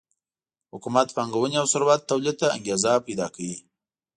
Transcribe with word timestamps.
حکومت 0.73 1.07
پانګونې 1.15 1.55
او 1.61 1.67
ثروت 1.73 2.01
تولید 2.11 2.35
ته 2.41 2.47
انګېزه 2.55 2.91
پیدا 3.07 3.27
کوي 3.35 3.57